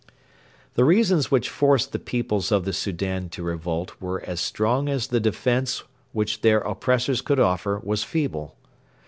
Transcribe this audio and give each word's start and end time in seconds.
The 0.73 0.83
reasons 0.83 1.29
which 1.29 1.47
forced 1.47 1.91
the 1.91 1.99
peoples 1.99 2.51
of 2.51 2.65
the 2.65 2.73
Soudan 2.73 3.29
to 3.29 3.43
revolt 3.43 3.93
were 4.01 4.19
as 4.23 4.41
strong 4.41 4.89
as 4.89 5.05
the 5.05 5.19
defence 5.19 5.83
which 6.11 6.41
their 6.41 6.61
oppressors 6.61 7.21
could 7.21 7.39
offer 7.39 7.79
was 7.83 8.03
feeble. 8.03 8.55